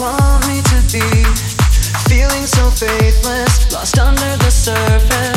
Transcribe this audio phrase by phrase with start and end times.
[0.00, 1.02] want me to be.
[2.08, 5.31] Feeling so faithless, lost under the surface.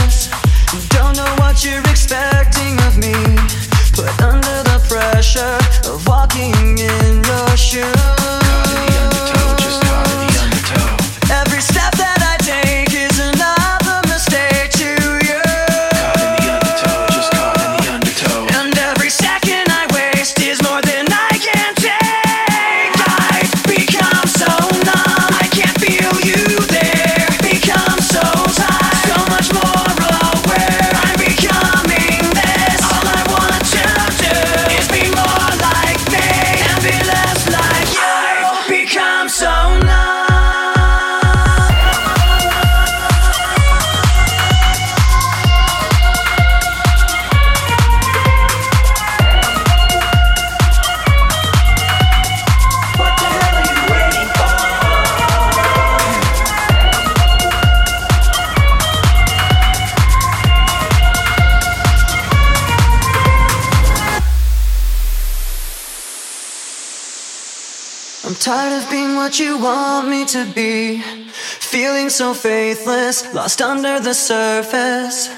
[68.25, 70.99] I'm tired of being what you want me to be.
[71.29, 75.29] Feeling so faithless, lost under the surface.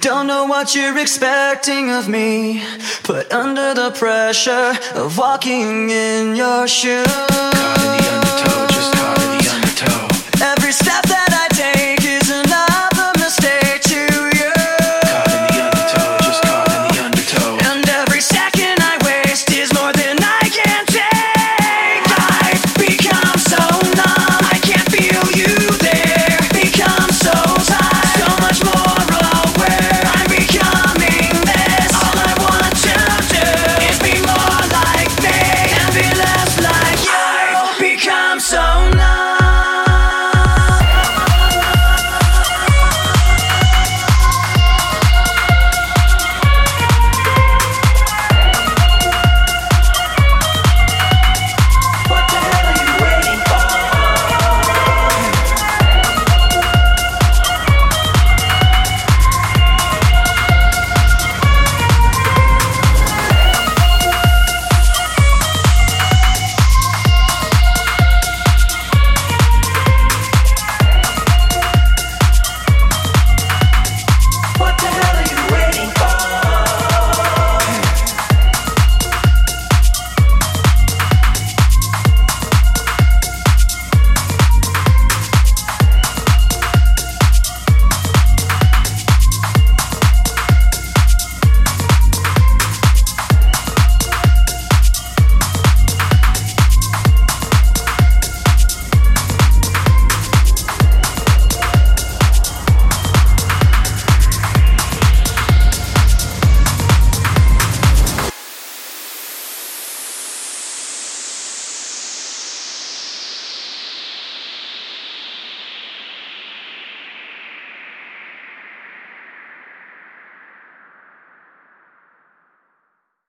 [0.00, 2.62] Don't know what you're expecting of me.
[3.04, 7.06] Put under the pressure of walking in your shoes.
[7.06, 10.52] Caught in the undertow, just caught in the undertow.
[10.52, 11.25] Every step that